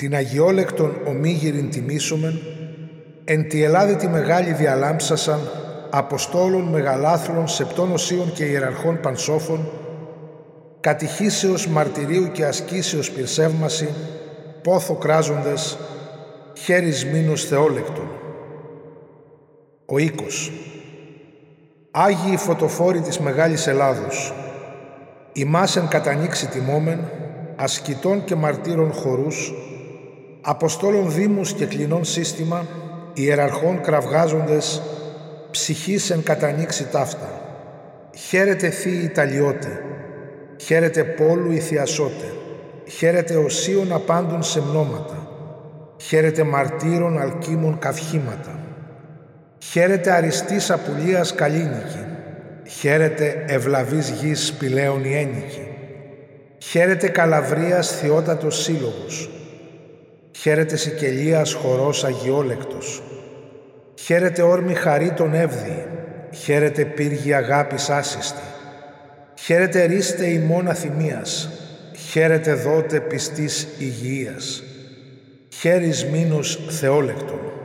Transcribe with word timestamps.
την 0.00 0.14
αγιόλεκτον 0.14 0.96
ομίγυριν 1.06 1.70
τιμήσομεν, 1.70 2.38
εν 3.24 3.48
τη 3.48 3.62
Ελλάδα 3.62 3.96
τη 3.96 4.08
μεγάλη 4.08 4.52
διαλάμψασαν, 4.52 5.40
Αποστόλων 5.90 6.62
μεγαλάθλων, 6.62 7.48
σεπτών 7.48 7.92
οσίων 7.92 8.32
και 8.32 8.44
ιεραρχών 8.44 9.00
πανσόφων, 9.00 9.70
κατηχήσεως 10.80 11.68
μαρτυρίου 11.68 12.30
και 12.32 12.44
ασκήσεως 12.44 13.10
πυρσεύμαση, 13.10 13.88
πόθο 14.62 14.94
κράζοντες, 14.94 15.78
χέρις 16.52 17.06
μήνος 17.06 17.44
θεόλεκτον. 17.44 18.10
Ο 19.86 19.98
οίκος. 19.98 20.52
Άγιοι 21.90 22.36
φωτοφόροι 22.36 23.00
της 23.00 23.18
Μεγάλης 23.18 23.66
Ελλάδος, 23.66 24.34
ημάς 25.32 25.76
εν 25.76 25.88
κατανοίξει 25.88 26.46
τιμόμεν, 26.46 27.00
ασκητών 27.56 28.24
και 28.24 28.34
μαρτύρων 28.34 28.92
χορούς, 28.92 29.52
Αποστόλων 30.42 31.12
δήμους 31.12 31.52
και 31.52 31.66
κλινών 31.66 32.04
σύστημα, 32.04 32.66
ιεραρχών 33.14 33.80
κραυγάζοντες, 33.80 34.82
ψυχής 35.50 36.10
εν 36.10 36.22
κατανοίξει 36.22 36.84
ταύτα. 36.84 37.40
Χαίρετε 38.16 38.70
θείοι 38.70 39.00
Ιταλιώτε, 39.04 39.82
χαίρετε 40.56 41.04
πόλου 41.04 41.52
η 41.52 41.58
Θειασότε, 41.58 42.32
χαίρετε 42.88 43.36
οσίων 43.36 43.92
απάντων 43.92 44.42
σε 44.42 44.60
μνώματα, 44.60 45.28
χαίρετε 45.96 46.42
μαρτύρων 46.42 47.18
αλκίμων 47.18 47.78
καυχήματα, 47.78 48.60
χαίρετε 49.58 50.12
αριστής 50.12 50.70
απουλίας 50.70 51.34
καλίνικη, 51.34 52.04
χαίρετε 52.66 53.44
ευλαβής 53.46 54.10
γης 54.10 54.46
σπηλαίων 54.46 55.04
η 55.04 55.14
ένικη, 55.14 55.68
χαίρετε 56.58 57.08
καλαβρίας 57.08 57.90
θεότατος 57.90 58.62
σύλλογος, 58.62 59.30
χαίρετε 60.32 60.76
Σικελίας 60.76 61.52
χορός 61.52 62.04
αγιόλεκτος, 62.04 63.02
χαίρετε 63.94 64.42
όρμη 64.42 64.74
χαρή 64.74 65.12
τον 65.12 65.34
εύδη, 65.34 65.86
χαίρετε 66.34 66.84
πύργη 66.84 67.34
αγάπης 67.34 67.90
άσυστη, 67.90 68.42
χαίρετε 69.34 69.84
ρίστε 69.84 70.26
ημών 70.26 70.68
αθυμίας, 70.68 71.48
χαίρετε 72.10 72.54
δότε 72.54 73.00
πιστής 73.00 73.68
υγιείας, 73.78 74.62
χέρις 75.48 76.04
μήνους 76.04 76.58
θεόλεκτον. 76.68 77.59